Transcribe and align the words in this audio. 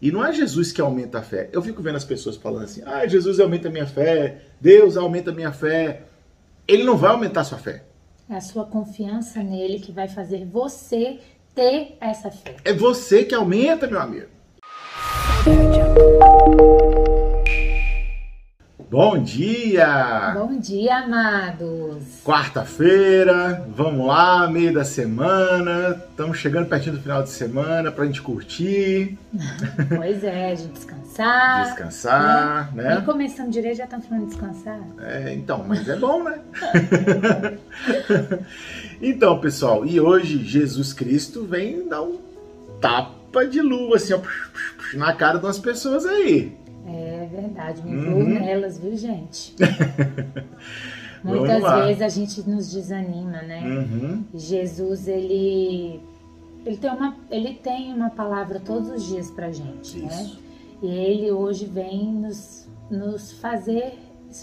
E 0.00 0.10
não 0.10 0.24
é 0.24 0.32
Jesus 0.32 0.72
que 0.72 0.80
aumenta 0.80 1.18
a 1.18 1.22
fé. 1.22 1.50
Eu 1.52 1.60
fico 1.60 1.82
vendo 1.82 1.96
as 1.96 2.04
pessoas 2.04 2.36
falando 2.36 2.64
assim: 2.64 2.82
ah, 2.86 3.06
Jesus 3.06 3.38
aumenta 3.38 3.68
a 3.68 3.70
minha 3.70 3.86
fé, 3.86 4.42
Deus 4.60 4.96
aumenta 4.96 5.30
a 5.30 5.34
minha 5.34 5.52
fé. 5.52 6.02
Ele 6.66 6.84
não 6.84 6.96
vai 6.96 7.10
aumentar 7.10 7.42
a 7.42 7.44
sua 7.44 7.58
fé. 7.58 7.84
É 8.28 8.36
a 8.36 8.40
sua 8.40 8.64
confiança 8.64 9.42
nele 9.42 9.80
que 9.80 9.92
vai 9.92 10.08
fazer 10.08 10.46
você 10.46 11.18
ter 11.54 11.96
essa 12.00 12.30
fé. 12.30 12.56
É 12.64 12.72
você 12.72 13.24
que 13.24 13.34
aumenta, 13.34 13.86
meu 13.86 14.00
amigo. 14.00 14.28
Bom 18.90 19.22
dia! 19.22 20.32
Bom 20.34 20.58
dia, 20.58 21.04
amados! 21.04 22.02
Quarta-feira, 22.24 23.64
vamos 23.68 24.04
lá, 24.04 24.48
meio 24.50 24.74
da 24.74 24.82
semana, 24.82 26.02
estamos 26.10 26.38
chegando 26.38 26.68
pertinho 26.68 26.96
do 26.96 27.00
final 27.00 27.22
de 27.22 27.30
semana 27.30 27.92
para 27.92 28.02
a 28.02 28.06
gente 28.08 28.20
curtir. 28.20 29.16
Pois 29.94 30.24
é, 30.24 30.50
a 30.50 30.54
gente 30.56 30.72
descansar. 30.72 31.62
Descansar, 31.66 32.74
né? 32.74 32.96
Nem 32.96 33.04
começando 33.04 33.52
direito 33.52 33.76
já 33.76 33.84
estão 33.84 34.02
falando 34.02 34.24
de 34.24 34.30
descansar. 34.30 34.80
É, 34.98 35.34
então, 35.34 35.64
mas 35.68 35.88
é 35.88 35.94
bom, 35.94 36.24
né? 36.24 36.40
então, 39.00 39.38
pessoal, 39.38 39.86
e 39.86 40.00
hoje 40.00 40.42
Jesus 40.42 40.92
Cristo 40.92 41.44
vem 41.44 41.86
dar 41.86 42.02
um 42.02 42.18
tapa 42.80 43.46
de 43.46 43.60
luva 43.60 43.94
assim, 43.94 44.14
ó, 44.14 44.20
na 44.94 45.12
cara 45.12 45.38
de 45.38 45.46
umas 45.46 45.60
pessoas 45.60 46.04
aí. 46.04 46.58
É 46.86 47.28
verdade, 47.30 47.82
me 47.82 47.92
incluo 47.92 48.20
uhum. 48.20 48.40
nelas, 48.40 48.78
viu, 48.78 48.96
gente? 48.96 49.54
Muitas 51.22 51.84
vezes 51.84 52.02
a 52.02 52.08
gente 52.08 52.48
nos 52.48 52.70
desanima, 52.70 53.42
né? 53.42 53.62
Uhum. 53.62 54.24
Jesus, 54.32 55.06
ele, 55.06 56.00
ele, 56.64 56.76
tem 56.78 56.90
uma, 56.90 57.16
ele 57.30 57.54
tem 57.54 57.92
uma 57.92 58.10
palavra 58.10 58.58
todos 58.58 58.90
os 58.90 59.04
dias 59.04 59.30
pra 59.30 59.52
gente, 59.52 59.98
né? 59.98 60.06
Isso. 60.06 60.34
né? 60.34 60.40
E 60.82 60.88
ele 60.88 61.30
hoje 61.30 61.66
vem 61.66 62.10
nos, 62.10 62.66
nos 62.90 63.32
fazer 63.32 63.98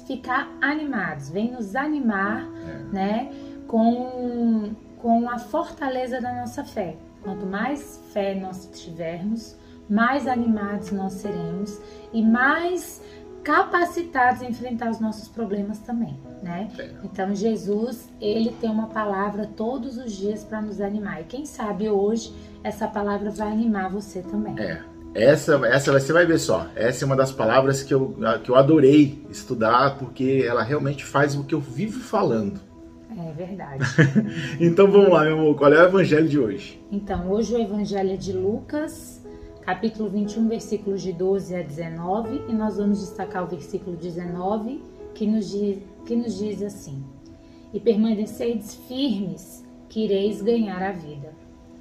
ficar 0.05 0.55
animados, 0.61 1.30
vem 1.30 1.52
nos 1.52 1.75
animar, 1.75 2.47
é. 2.67 2.93
né? 2.93 3.31
Com, 3.67 4.71
com 4.99 5.30
a 5.30 5.39
fortaleza 5.39 6.21
da 6.21 6.33
nossa 6.33 6.63
fé. 6.63 6.95
Quanto 7.23 7.45
mais 7.45 8.02
fé 8.13 8.35
nós 8.35 8.69
tivermos, 8.73 9.58
mais 9.89 10.27
animados 10.27 10.91
nós 10.91 11.13
seremos 11.13 11.80
e 12.13 12.21
mais 12.21 13.02
capacitados 13.43 14.41
a 14.41 14.45
enfrentar 14.45 14.89
os 14.89 14.99
nossos 14.99 15.30
problemas 15.30 15.80
também, 15.80 16.19
né? 16.43 16.67
É. 16.77 16.89
Então 17.03 17.33
Jesus, 17.33 18.09
ele 18.19 18.52
tem 18.59 18.69
uma 18.69 18.88
palavra 18.88 19.49
todos 19.55 19.97
os 19.97 20.11
dias 20.11 20.43
para 20.43 20.61
nos 20.61 20.81
animar. 20.81 21.21
E 21.21 21.23
quem 21.23 21.45
sabe 21.45 21.89
hoje 21.89 22.33
essa 22.61 22.88
palavra 22.88 23.30
vai 23.30 23.49
animar 23.49 23.89
você 23.89 24.21
também. 24.21 24.59
É. 24.59 24.81
Essa, 25.15 25.55
essa 25.65 25.91
você 25.91 26.13
vai 26.13 26.25
ver 26.25 26.38
só. 26.38 26.67
Essa 26.75 27.03
é 27.03 27.05
uma 27.05 27.15
das 27.15 27.31
palavras 27.31 27.81
que 27.81 27.93
eu, 27.93 28.15
que 28.43 28.52
eu 28.52 28.55
adorei 28.55 29.25
estudar, 29.30 29.97
porque 29.97 30.43
ela 30.45 30.61
realmente 30.61 31.03
faz 31.03 31.33
o 31.33 31.43
que 31.43 31.55
eu 31.55 31.59
vivo 31.59 31.99
falando. 31.99 32.59
É 33.17 33.31
verdade. 33.31 33.83
então 34.59 34.91
vamos 34.91 35.09
lá, 35.09 35.23
meu 35.23 35.39
amor. 35.39 35.55
Qual 35.55 35.73
é 35.73 35.81
o 35.81 35.88
evangelho 35.88 36.27
de 36.27 36.38
hoje? 36.38 36.80
Então, 36.91 37.31
hoje 37.31 37.55
o 37.55 37.59
evangelho 37.59 38.11
é 38.11 38.15
de 38.15 38.31
Lucas, 38.31 39.16
capítulo 39.67 40.09
21, 40.09 40.47
versículos 40.47 41.01
de 41.01 41.11
12 41.11 41.53
a 41.53 41.61
19, 41.61 42.41
e 42.47 42.53
nós 42.53 42.77
vamos 42.77 43.01
destacar 43.01 43.43
o 43.43 43.47
versículo 43.47 43.97
19, 43.97 44.81
que 45.13 45.27
nos 45.27 45.49
diz, 45.49 45.79
que 46.05 46.15
nos 46.15 46.37
diz 46.37 46.63
assim: 46.63 47.03
E 47.73 47.79
permaneceis 47.81 48.75
firmes, 48.87 49.65
que 49.89 50.05
ireis 50.05 50.41
ganhar 50.41 50.81
a 50.81 50.93
vida. 50.93 51.33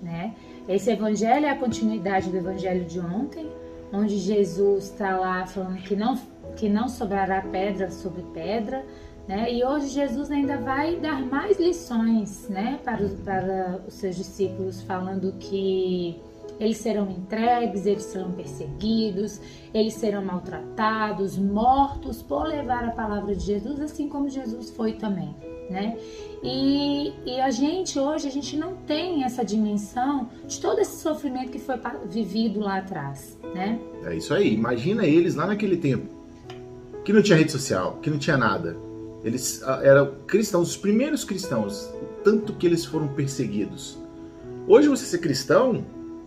Né? 0.03 0.35
Esse 0.69 0.91
evangelho 0.91 1.47
é 1.47 1.51
a 1.51 1.57
continuidade 1.57 2.29
do 2.29 2.37
evangelho 2.37 2.85
de 2.87 2.99
ontem, 2.99 3.49
onde 3.93 4.19
Jesus 4.19 4.91
está 4.91 5.17
lá 5.17 5.47
falando 5.47 5.81
que 5.83 5.95
não, 5.95 6.19
que 6.57 6.69
não 6.69 6.89
sobrará 6.89 7.41
pedra 7.41 7.89
sobre 7.93 8.23
pedra, 8.35 8.85
né? 9.29 9.53
E 9.53 9.65
hoje 9.65 9.89
Jesus 9.89 10.29
ainda 10.31 10.57
vai 10.57 10.97
dar 10.97 11.25
mais 11.25 11.59
lições 11.59 12.49
né, 12.49 12.81
para, 12.85 13.09
para 13.25 13.81
os 13.87 13.95
seus 13.95 14.17
discípulos, 14.17 14.83
falando 14.83 15.33
que 15.39 16.21
eles 16.59 16.79
serão 16.79 17.11
entregues, 17.11 17.87
eles 17.87 18.05
serão 18.05 18.33
perseguidos, 18.33 19.41
eles 19.75 19.95
serão 19.95 20.25
maltratados, 20.25 21.39
mortos 21.39 22.23
por 22.23 22.47
levar 22.47 22.85
a 22.85 22.91
palavra 22.91 23.35
de 23.35 23.45
Jesus, 23.45 23.81
assim 23.81 24.09
como 24.09 24.29
Jesus 24.29 24.71
foi 24.71 24.95
também, 24.95 25.35
né? 25.71 25.97
E, 26.43 27.13
e 27.27 27.41
a 27.41 27.51
gente 27.51 27.99
hoje, 27.99 28.29
a 28.29 28.31
gente 28.31 28.57
não 28.57 28.75
tem 28.75 29.25
essa 29.25 29.45
dimensão 29.45 30.29
de 30.47 30.61
todo 30.61 30.79
esse 30.81 31.01
sofrimento 31.01 31.51
que 31.51 31.59
foi 31.59 31.77
vivido 32.09 32.61
lá 32.61 32.79
atrás, 32.79 33.39
né? 33.55 33.79
É 34.05 34.15
isso 34.15 34.33
aí. 34.33 34.55
Imagina 34.55 35.05
eles 35.05 35.35
lá 35.35 35.47
naquele 35.47 35.77
tempo, 35.77 36.07
que 37.05 37.13
não 37.13 37.23
tinha 37.23 37.37
rede 37.37 37.53
social, 37.53 37.99
que 38.01 38.09
não 38.09 38.19
tinha 38.19 38.37
nada. 38.37 38.77
Eles 39.25 39.63
ah, 39.65 39.81
eram 39.83 40.15
cristãos, 40.27 40.71
os 40.71 40.77
primeiros 40.77 41.25
cristãos, 41.25 41.93
tanto 42.23 42.53
que 42.55 42.67
eles 42.67 42.85
foram 42.85 43.09
perseguidos. 43.09 43.99
Hoje 44.69 44.89
você 44.89 45.05
ser 45.05 45.19
cristão 45.19 45.85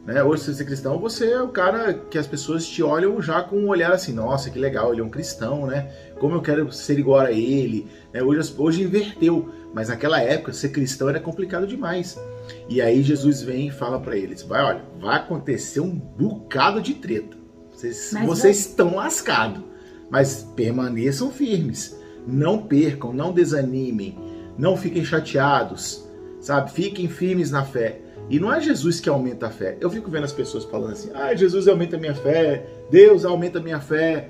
né? 0.10 0.24
Hoje, 0.24 0.42
se 0.42 0.56
você 0.56 0.64
é 0.64 0.66
cristão, 0.66 1.00
você 1.00 1.32
é 1.34 1.42
o 1.42 1.50
cara 1.50 1.94
que 1.94 2.18
as 2.18 2.26
pessoas 2.26 2.68
te 2.68 2.82
olham 2.82 3.22
já 3.22 3.44
com 3.44 3.58
um 3.58 3.68
olhar 3.68 3.92
assim: 3.92 4.12
nossa, 4.12 4.50
que 4.50 4.58
legal, 4.58 4.92
ele 4.92 5.02
é 5.02 5.04
um 5.04 5.10
cristão, 5.10 5.68
né? 5.68 5.92
Como 6.20 6.34
eu 6.34 6.42
quero 6.42 6.72
ser 6.72 6.98
igual 6.98 7.20
a 7.20 7.32
ele. 7.32 7.88
Né? 8.12 8.24
Hoje, 8.24 8.52
hoje 8.58 8.82
inverteu, 8.82 9.54
mas 9.72 9.90
naquela 9.90 10.20
época 10.20 10.52
ser 10.52 10.70
cristão 10.70 11.10
era 11.10 11.20
complicado 11.20 11.68
demais. 11.68 12.20
E 12.68 12.82
aí 12.82 13.04
Jesus 13.04 13.44
vem 13.44 13.68
e 13.68 13.72
fala 13.72 14.00
para 14.00 14.18
eles: 14.18 14.42
vai, 14.42 14.64
olha, 14.64 14.84
vai 15.00 15.18
acontecer 15.18 15.80
um 15.80 15.92
bocado 15.92 16.82
de 16.82 16.96
treta. 16.96 17.38
Vocês, 17.72 18.12
vocês 18.26 18.60
estão 18.62 18.96
lascados, 18.96 19.62
mas 20.10 20.42
permaneçam 20.56 21.32
firmes. 21.32 21.96
Não 22.26 22.64
percam, 22.64 23.14
não 23.14 23.32
desanimem, 23.32 24.18
não 24.58 24.76
fiquem 24.76 25.06
chateados, 25.06 26.04
sabe? 26.42 26.72
Fiquem 26.72 27.08
firmes 27.08 27.52
na 27.52 27.64
fé 27.64 28.09
e 28.30 28.40
não 28.40 28.54
é 28.54 28.62
Jesus 28.62 29.00
que 29.00 29.10
aumenta 29.10 29.48
a 29.48 29.50
fé. 29.50 29.78
Eu 29.82 29.90
fico 29.90 30.10
vendo 30.10 30.26
as 30.26 30.32
pessoas 30.32 30.64
falando 30.66 30.94
assim: 30.94 31.10
ah, 31.14 31.34
Jesus 31.34 31.68
aumenta 31.68 31.98
a 31.98 32.00
minha 32.00 32.14
fé, 32.14 32.66
Deus 32.92 33.26
aumenta 33.26 33.60
a 33.60 33.62
minha 33.62 33.80
fé. 33.80 34.30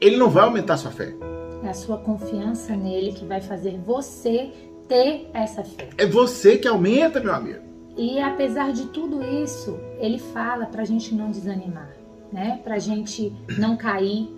Ele 0.00 0.16
não 0.16 0.30
vai 0.30 0.44
aumentar 0.44 0.74
a 0.74 0.76
sua 0.76 0.90
fé. 0.90 1.14
É 1.62 1.68
a 1.68 1.74
sua 1.74 1.98
confiança 1.98 2.76
nele 2.76 3.12
que 3.12 3.24
vai 3.24 3.40
fazer 3.40 3.78
você 3.84 4.50
ter 4.86 5.28
essa 5.32 5.64
fé. 5.64 5.88
É 5.96 6.06
você 6.06 6.58
que 6.58 6.68
aumenta, 6.68 7.20
meu 7.20 7.34
amigo. 7.34 7.60
E 7.96 8.18
apesar 8.18 8.72
de 8.72 8.86
tudo 8.86 9.22
isso, 9.22 9.78
ele 9.98 10.18
fala 10.18 10.66
para 10.66 10.82
a 10.82 10.84
gente 10.84 11.14
não 11.14 11.30
desanimar, 11.30 11.94
né? 12.32 12.60
Para 12.62 12.74
a 12.74 12.78
gente 12.78 13.32
não 13.56 13.76
cair, 13.76 14.28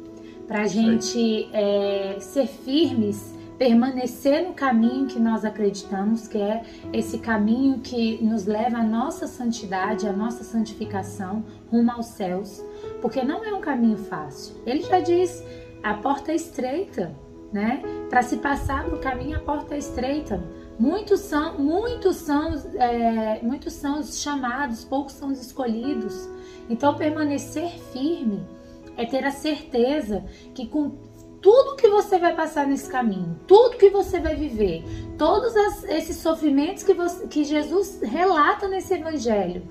para 0.47 0.63
a 0.63 0.67
gente 0.67 1.49
é, 1.53 2.17
ser 2.21 2.47
firmes 2.47 3.35
permanecer 3.59 4.47
no 4.47 4.55
caminho 4.55 5.07
que 5.07 5.19
nós 5.19 5.45
acreditamos, 5.45 6.29
que 6.29 6.39
é 6.39 6.63
esse 6.93 7.19
caminho 7.19 7.81
que 7.81 8.23
nos 8.23 8.47
leva 8.47 8.79
à 8.79 8.83
nossa 8.83 9.27
santidade, 9.27 10.07
à 10.07 10.13
nossa 10.13 10.45
santificação, 10.45 11.45
rumo 11.71 11.91
aos 11.91 12.07
céus, 12.07 12.63
porque 13.01 13.23
não 13.23 13.45
é 13.45 13.53
um 13.53 13.61
caminho 13.61 13.97
fácil. 13.97 14.57
Ele 14.67 14.83
já 14.83 15.01
diz: 15.01 15.43
a 15.83 15.95
porta 15.95 16.33
é 16.33 16.35
estreita, 16.35 17.15
né? 17.53 17.83
Para 18.11 18.23
se 18.23 18.37
passar 18.37 18.89
no 18.89 18.99
caminho, 18.99 19.37
a 19.37 19.41
porta 19.41 19.75
é 19.75 19.79
estreita. 19.79 20.43
Muitos 20.79 21.21
são, 21.21 21.59
muitos 21.59 22.17
são, 22.17 22.53
é, 22.75 23.41
muitos 23.43 23.73
são 23.73 24.01
os 24.01 24.21
chamados, 24.21 24.85
poucos 24.85 25.15
são 25.15 25.31
os 25.31 25.41
escolhidos. 25.41 26.29
Então, 26.69 26.95
permanecer 26.95 27.71
firme 27.93 28.45
é 28.97 29.07
ter 29.07 29.25
a 29.25 29.31
certeza 29.31 30.25
que 30.55 30.67
com 30.67 30.93
tudo 31.47 31.77
que 31.77 31.87
você 31.87 32.19
vai 32.19 32.35
passar 32.35 32.67
nesse 32.67 32.91
caminho, 32.91 33.39
tudo 33.47 33.77
que 33.77 33.89
você 33.89 34.19
vai 34.19 34.35
viver, 34.35 34.83
todos 35.17 35.55
esses 35.85 36.17
sofrimentos 36.17 36.83
que, 36.83 36.93
você, 36.93 37.25
que 37.29 37.45
Jesus 37.45 38.01
relata 38.03 38.67
nesse 38.67 38.95
evangelho, 38.95 39.63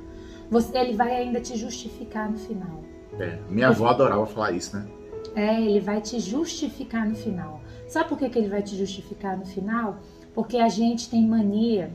você, 0.49 0.77
ele 0.77 0.95
vai 0.95 1.13
ainda 1.13 1.41
te 1.41 1.57
justificar 1.57 2.31
no 2.31 2.37
final. 2.37 2.81
É, 3.19 3.37
minha 3.49 3.67
avó 3.67 3.89
adorava 3.89 4.25
falar 4.25 4.53
isso, 4.53 4.77
né? 4.77 4.87
É, 5.35 5.61
ele 5.61 5.81
vai 5.81 5.99
te 5.99 6.17
justificar 6.17 7.05
no 7.05 7.13
final. 7.13 7.59
Sabe 7.89 8.07
por 8.07 8.19
que, 8.19 8.29
que 8.29 8.39
ele 8.39 8.47
vai 8.47 8.61
te 8.61 8.77
justificar 8.77 9.37
no 9.37 9.45
final? 9.45 9.97
Porque 10.33 10.59
a 10.59 10.69
gente 10.69 11.09
tem 11.09 11.27
mania 11.27 11.91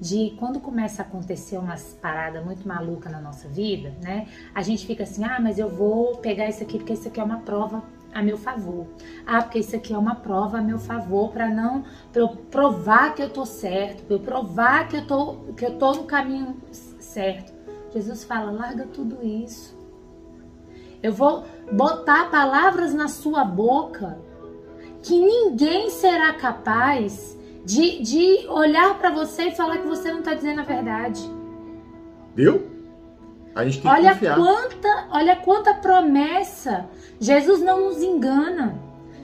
de 0.00 0.34
quando 0.40 0.58
começa 0.58 1.02
a 1.02 1.06
acontecer 1.06 1.56
umas 1.56 1.96
paradas 2.02 2.44
muito 2.44 2.66
malucas 2.66 3.12
na 3.12 3.20
nossa 3.20 3.46
vida, 3.46 3.94
né? 4.02 4.26
A 4.52 4.62
gente 4.62 4.84
fica 4.84 5.04
assim, 5.04 5.22
ah, 5.22 5.38
mas 5.40 5.56
eu 5.56 5.68
vou 5.68 6.16
pegar 6.16 6.48
isso 6.48 6.64
aqui 6.64 6.78
porque 6.78 6.94
isso 6.94 7.06
aqui 7.06 7.20
é 7.20 7.22
uma 7.22 7.38
prova 7.38 7.80
a 8.12 8.22
meu 8.22 8.36
favor. 8.36 8.86
Ah, 9.26 9.42
porque 9.42 9.58
isso 9.58 9.76
aqui 9.76 9.92
é 9.94 9.98
uma 9.98 10.14
prova 10.14 10.58
a 10.58 10.62
meu 10.62 10.78
favor 10.78 11.30
para 11.30 11.48
não 11.48 11.84
pra 12.12 12.22
eu 12.22 12.28
provar 12.28 13.14
que 13.14 13.22
eu 13.22 13.30
tô 13.30 13.44
certo, 13.46 14.04
para 14.04 14.16
eu 14.16 14.20
provar 14.20 14.88
que 14.88 14.96
eu 14.96 15.06
tô 15.06 15.34
que 15.56 15.64
eu 15.64 15.78
tô 15.78 15.92
no 15.92 16.04
caminho 16.04 16.56
certo. 16.70 17.52
Jesus 17.92 18.24
fala: 18.24 18.50
"Larga 18.50 18.86
tudo 18.86 19.24
isso. 19.24 19.78
Eu 21.02 21.12
vou 21.12 21.44
botar 21.72 22.30
palavras 22.30 22.92
na 22.92 23.08
sua 23.08 23.44
boca 23.44 24.18
que 25.02 25.18
ninguém 25.18 25.88
será 25.90 26.34
capaz 26.34 27.38
de, 27.64 28.02
de 28.02 28.46
olhar 28.48 28.98
para 28.98 29.10
você 29.10 29.44
e 29.44 29.54
falar 29.54 29.78
que 29.78 29.86
você 29.86 30.10
não 30.10 30.18
está 30.18 30.34
dizendo 30.34 30.60
a 30.60 30.64
verdade. 30.64 31.20
Viu? 32.34 32.79
A 33.54 33.64
gente 33.64 33.80
tem 33.82 33.90
que 33.90 33.98
Olha 33.98 34.12
confiar. 34.12 34.36
quanta, 34.36 35.06
olha 35.10 35.36
quanta 35.36 35.74
promessa. 35.74 36.86
Jesus 37.18 37.60
não 37.60 37.86
nos 37.86 38.02
engana. 38.02 38.74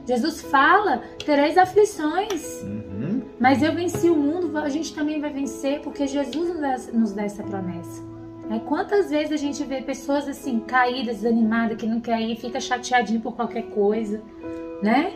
Jesus 0.06 0.40
fala: 0.42 1.02
tereis 1.24 1.56
aflições. 1.56 2.62
Uhum. 2.62 3.22
Mas 3.38 3.62
eu 3.62 3.72
venci 3.74 4.08
o 4.08 4.16
mundo, 4.16 4.56
a 4.58 4.68
gente 4.68 4.94
também 4.94 5.20
vai 5.20 5.30
vencer, 5.30 5.80
porque 5.80 6.06
Jesus 6.06 6.48
nos 6.48 6.60
dá, 6.60 6.76
nos 6.92 7.12
dá 7.12 7.22
essa 7.24 7.42
promessa. 7.42 8.02
É, 8.50 8.58
quantas 8.60 9.10
vezes 9.10 9.32
a 9.32 9.36
gente 9.36 9.62
vê 9.64 9.82
pessoas 9.82 10.28
assim, 10.28 10.60
caídas, 10.60 11.16
desanimadas, 11.16 11.76
que 11.76 11.84
não 11.86 12.00
quer 12.00 12.20
ir, 12.20 12.36
fica 12.36 12.60
chateadinho 12.60 13.20
por 13.20 13.34
qualquer 13.34 13.64
coisa, 13.70 14.22
né? 14.80 15.12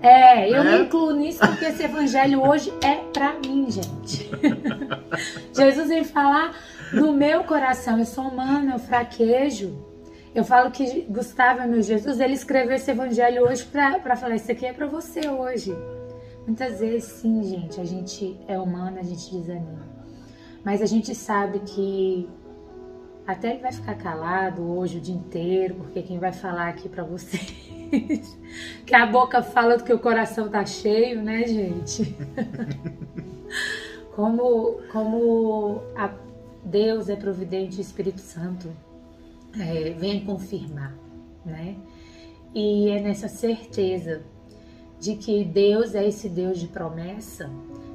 É? 0.00 0.08
É, 0.08 0.50
eu 0.50 0.62
É? 0.62 0.78
me 0.78 0.84
incluo 0.86 1.12
nisso 1.12 1.38
porque 1.40 1.66
esse 1.66 1.82
evangelho 1.84 2.42
hoje 2.42 2.72
é 2.82 2.94
pra 3.12 3.34
mim, 3.34 3.66
gente. 3.70 4.30
Jesus 5.54 5.88
vem 5.88 6.02
falar 6.02 6.54
no 6.92 7.12
meu 7.12 7.44
coração, 7.44 7.98
eu 7.98 8.04
sou 8.04 8.24
humana, 8.24 8.74
eu 8.74 8.78
fraquejo. 8.78 9.92
Eu 10.34 10.44
falo 10.44 10.70
que 10.70 11.02
Gustavo 11.02 11.60
é 11.60 11.66
meu 11.66 11.82
Jesus, 11.82 12.18
ele 12.18 12.32
escreveu 12.32 12.76
esse 12.76 12.90
evangelho 12.90 13.44
hoje 13.44 13.64
pra 13.64 14.16
falar, 14.16 14.36
isso 14.36 14.50
aqui 14.50 14.64
é 14.64 14.72
pra 14.72 14.86
você 14.86 15.28
hoje. 15.28 15.76
Muitas 16.46 16.80
vezes, 16.80 17.04
sim, 17.04 17.42
gente, 17.42 17.80
a 17.80 17.84
gente 17.84 18.40
é 18.48 18.58
humana, 18.58 19.00
a 19.00 19.02
gente 19.02 19.30
desanima. 19.30 19.86
Mas 20.64 20.80
a 20.80 20.86
gente 20.86 21.14
sabe 21.14 21.60
que 21.60 22.28
até 23.26 23.50
ele 23.50 23.60
vai 23.60 23.72
ficar 23.72 23.94
calado 23.94 24.62
hoje 24.62 24.98
o 24.98 25.00
dia 25.00 25.14
inteiro, 25.14 25.74
porque 25.76 26.02
quem 26.02 26.18
vai 26.18 26.32
falar 26.32 26.68
aqui 26.68 26.88
pra 26.88 27.04
vocês 27.04 27.54
que 28.86 28.94
a 28.94 29.06
boca 29.06 29.42
fala 29.42 29.76
do 29.76 29.84
que 29.84 29.92
o 29.92 29.98
coração 29.98 30.48
tá 30.48 30.64
cheio, 30.64 31.22
né, 31.22 31.46
gente? 31.46 32.16
como 34.16 34.80
como 34.90 35.82
a 35.94 36.10
Deus 36.72 37.10
é 37.10 37.14
providente, 37.14 37.76
o 37.76 37.82
Espírito 37.82 38.22
Santo 38.22 38.70
é, 39.60 39.90
vem 39.90 40.24
confirmar, 40.24 40.96
né? 41.44 41.76
E 42.54 42.88
é 42.88 42.98
nessa 42.98 43.28
certeza 43.28 44.22
de 44.98 45.16
que 45.16 45.44
Deus 45.44 45.94
é 45.94 46.08
esse 46.08 46.30
Deus 46.30 46.58
de 46.58 46.68
promessa 46.68 47.50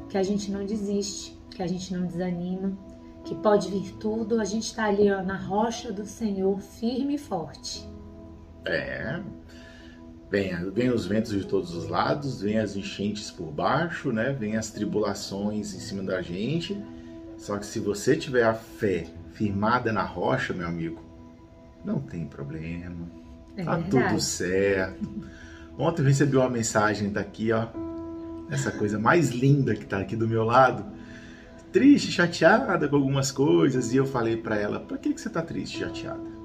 que 0.10 0.18
a 0.18 0.22
gente 0.22 0.52
não 0.52 0.64
desiste, 0.64 1.36
que 1.50 1.64
a 1.64 1.68
gente 1.68 1.92
não 1.92 2.06
desanima, 2.06 2.78
que 3.26 3.34
pode 3.34 3.70
vir 3.70 3.94
tudo, 3.94 4.40
a 4.40 4.46
gente 4.46 4.66
está 4.66 4.86
ali 4.86 5.12
ó, 5.12 5.24
na 5.24 5.38
rocha 5.38 5.92
do 5.92 6.06
Senhor, 6.06 6.60
firme 6.60 7.16
e 7.16 7.18
forte. 7.18 7.84
É. 8.64 9.20
Vem, 10.30 10.70
vem 10.72 10.92
os 10.92 11.08
ventos 11.08 11.32
de 11.32 11.46
todos 11.46 11.74
os 11.74 11.88
lados, 11.88 12.42
vem 12.42 12.60
as 12.60 12.76
enchentes 12.76 13.32
por 13.32 13.52
baixo, 13.52 14.12
né? 14.12 14.34
Vem 14.34 14.56
as 14.56 14.70
tribulações 14.70 15.74
em 15.74 15.80
cima 15.80 16.04
da 16.04 16.22
gente. 16.22 16.78
Só 17.38 17.58
que 17.58 17.66
se 17.66 17.80
você 17.80 18.16
tiver 18.16 18.44
a 18.44 18.54
fé 18.54 19.06
firmada 19.34 19.92
na 19.92 20.04
rocha, 20.04 20.54
meu 20.54 20.68
amigo, 20.68 21.02
não 21.86 22.00
tem 22.00 22.26
problema. 22.26 23.08
É 23.56 23.64
tá 23.64 23.76
verdade. 23.76 24.08
tudo 24.10 24.22
certo. 24.22 25.08
Ontem 25.78 26.02
eu 26.02 26.08
recebi 26.08 26.36
uma 26.36 26.50
mensagem 26.50 27.12
daqui, 27.12 27.52
ó. 27.52 27.68
Essa 28.50 28.72
coisa 28.72 28.98
mais 28.98 29.30
linda 29.30 29.76
que 29.76 29.86
tá 29.86 30.00
aqui 30.00 30.16
do 30.16 30.28
meu 30.28 30.44
lado. 30.44 30.86
Triste, 31.72 32.12
chateada 32.12 32.88
com 32.88 32.96
algumas 32.96 33.32
coisas. 33.32 33.94
E 33.94 33.98
eu 33.98 34.06
falei 34.06 34.38
pra 34.38 34.58
ela: 34.58 34.80
pra 34.80 34.98
que, 34.98 35.14
que 35.14 35.22
você 35.22 35.30
tá 35.30 35.42
triste, 35.42 35.80
chateada? 35.80 36.38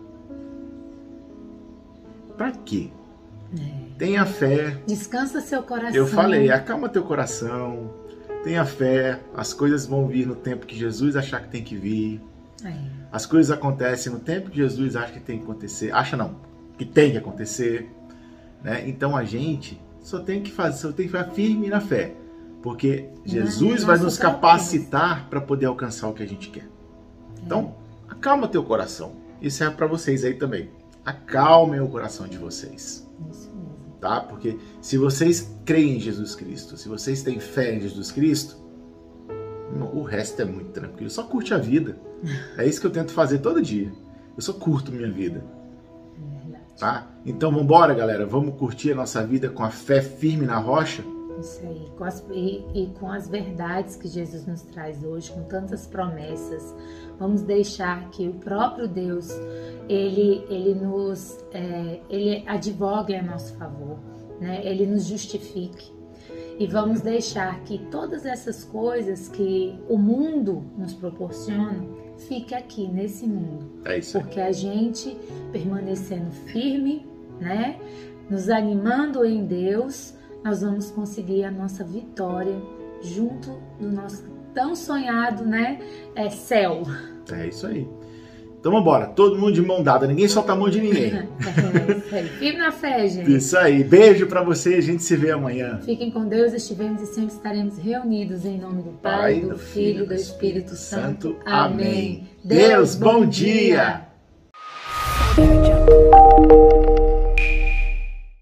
Pra 2.37 2.53
quê? 2.53 2.91
É. 3.59 3.99
Tenha 3.99 4.27
fé. 4.27 4.79
Descansa 4.87 5.41
seu 5.41 5.63
coração. 5.63 5.95
Eu 5.95 6.07
falei: 6.07 6.51
acalma 6.51 6.89
teu 6.89 7.05
coração. 7.05 8.02
Tenha 8.45 8.65
fé. 8.65 9.21
As 9.35 9.53
coisas 9.53 9.87
vão 9.87 10.07
vir 10.07 10.27
no 10.27 10.35
tempo 10.35 10.67
que 10.67 10.77
Jesus 10.77 11.17
achar 11.17 11.43
que 11.43 11.49
tem 11.49 11.63
que 11.63 11.77
vir. 11.77 12.21
É. 12.65 12.75
As 13.11 13.27
coisas 13.27 13.51
acontecem 13.51 14.13
no 14.13 14.19
tempo 14.19 14.51
que 14.51 14.57
Jesus 14.57 14.97
acha 14.97 15.13
que 15.13 15.21
tem 15.21 15.39
que 15.39 15.45
acontecer. 15.45 15.93
Acha 15.93 16.17
não, 16.17 16.37
que 16.77 16.85
tem 16.85 17.13
que 17.13 17.19
acontecer. 17.19 17.91
Né? 18.63 18.89
Então 18.89 19.17
a 19.17 19.25
gente 19.25 19.81
só 20.01 20.21
tem 20.21 20.43
que 20.43 20.51
fazer, 20.51 20.79
só 20.79 20.93
tem 20.93 21.07
que 21.07 21.13
ficar 21.13 21.31
firme 21.33 21.69
na 21.69 21.81
fé. 21.81 22.15
Porque 22.63 23.09
Jesus 23.25 23.83
é 23.83 23.87
vai 23.87 23.99
nos 23.99 24.17
capacitar 24.17 25.29
para 25.29 25.41
poder 25.41 25.67
alcançar 25.67 26.09
o 26.09 26.15
que 26.15 26.23
a 26.23 26.29
gente 26.29 26.49
quer. 26.49 26.69
Então, 27.45 27.75
acalma 28.09 28.47
teu 28.47 28.63
coração. 28.63 29.13
Isso 29.41 29.65
é 29.65 29.71
para 29.71 29.87
vocês 29.87 30.25
aí 30.25 30.35
também. 30.35 30.71
Acalmem 31.05 31.81
o 31.81 31.89
coração 31.89 32.29
de 32.29 32.39
vocês, 32.39 33.05
Isso. 33.29 33.52
Tá? 34.03 34.21
Porque 34.21 34.59
se 34.81 34.99
vocês 34.99 35.57
creem 35.65 35.97
em 35.97 36.01
Jesus 36.01 36.35
Cristo, 36.35 36.77
se 36.77 36.89
vocês 36.89 37.23
têm 37.23 37.39
fé 37.39 37.77
em 37.77 37.81
Jesus 37.81 38.11
Cristo, 38.11 38.57
o 39.95 40.03
resto 40.03 40.43
é 40.43 40.45
muito 40.45 40.71
tranquilo. 40.73 41.09
Só 41.09 41.23
curte 41.23 41.55
a 41.55 41.59
vida. 41.59 41.97
É 42.59 42.67
isso 42.67 42.81
que 42.81 42.87
eu 42.87 42.91
tento 42.91 43.13
fazer 43.13 43.39
todo 43.39 43.63
dia. 43.63 43.91
Eu 44.37 44.43
só 44.43 44.53
curto 44.53 44.91
minha 44.91 45.11
vida, 45.11 45.45
É 46.51 46.59
tá? 46.79 47.07
Então 47.25 47.51
vamos 47.51 47.65
embora, 47.65 47.95
galera. 47.95 48.27
Vamos 48.27 48.57
curtir 48.57 48.93
a 48.93 48.97
nossa 48.97 49.25
vida 49.25 49.49
com 49.49 49.63
a 49.63 49.71
fé 49.71 50.03
firme 50.03 50.47
na 50.47 50.59
rocha. 50.59 51.05
Isso 51.43 51.61
aí. 51.67 51.91
Com 51.99 52.05
as, 52.05 52.25
e, 52.31 52.65
e 52.73 52.87
com 52.99 53.11
as 53.11 53.29
verdades 53.29 53.97
que 53.97 54.07
Jesus 54.07 54.47
nos 54.47 54.63
traz 54.63 55.03
hoje, 55.03 55.33
com 55.33 55.43
tantas 55.43 55.87
promessas, 55.87 56.75
vamos 57.19 57.43
deixar 57.43 58.09
que 58.11 58.29
o 58.29 58.35
próprio 58.35 58.87
Deus 58.87 59.29
ele, 59.89 60.47
ele 60.49 60.75
nos 60.75 61.45
é, 61.53 62.01
ele 62.09 62.45
advogue 62.47 63.15
a 63.17 63.23
nosso 63.23 63.55
favor, 63.57 63.99
né? 64.41 64.65
Ele 64.65 64.87
nos 64.87 65.05
justifique. 65.05 65.93
E 66.59 66.67
vamos 66.67 67.01
deixar 67.01 67.61
que 67.65 67.79
todas 67.91 68.25
essas 68.25 68.63
coisas 68.63 69.27
que 69.27 69.77
o 69.89 69.99
mundo 69.99 70.63
nos 70.79 70.95
proporciona 70.95 71.85
fique 72.29 72.55
aqui 72.55 72.87
nesse 72.87 73.27
mundo. 73.27 73.69
É 73.85 73.99
isso 73.99 74.19
aí. 74.19 74.23
Porque 74.23 74.41
a 74.41 74.53
gente 74.53 75.17
permanecendo 75.51 76.31
firme, 76.31 77.05
né, 77.41 77.81
nos 78.31 78.49
animando 78.49 79.25
em 79.25 79.45
Deus, 79.45 80.15
nós 80.45 80.63
vamos 80.63 80.91
conseguir 80.91 81.45
a 81.45 81.51
nossa 81.51 81.85
vitória 81.85 82.57
junto 83.03 83.59
do 83.81 83.91
nosso 83.91 84.25
tão 84.55 84.77
sonhado, 84.77 85.45
né, 85.45 85.81
é 86.15 86.29
céu. 86.31 86.83
É 87.33 87.47
isso 87.47 87.67
aí. 87.67 87.89
Então 88.63 88.71
vamos 88.71 88.87
embora. 88.87 89.07
Todo 89.07 89.37
mundo 89.37 89.53
de 89.53 89.61
mão 89.61 89.83
dada. 89.83 90.07
Ninguém 90.07 90.29
solta 90.29 90.53
a 90.53 90.57
mão 90.57 90.71
de 90.71 90.81
ninguém. 90.81 91.13
É 91.83 91.97
isso 91.97 92.15
aí. 92.15 92.29
Firme 92.29 92.59
na 92.59 92.71
fé, 92.71 93.09
gente. 93.09 93.35
Isso 93.35 93.59
aí. 93.59 93.83
Beijo 93.83 94.27
pra 94.27 94.43
vocês. 94.43 94.79
A 94.79 94.87
gente 94.87 95.03
se 95.03 95.17
vê 95.17 95.33
amanhã. 95.33 95.81
Fiquem 95.83 96.11
com 96.11 96.29
Deus, 96.29 96.53
estivemos 96.53 97.03
e 97.03 97.07
sempre 97.07 97.35
estaremos 97.35 97.79
reunidos 97.79 98.45
em 98.45 98.61
nome 98.61 98.83
do 98.83 98.91
Pai, 98.91 99.41
do 99.41 99.59
Filho 99.59 100.05
e 100.05 100.07
do 100.07 100.15
Espírito 100.15 100.77
Santo. 100.77 101.37
Amém. 101.45 102.29
Deus, 102.45 102.95
bom 102.95 103.27
dia. 103.27 104.03
dia. 105.35 106.22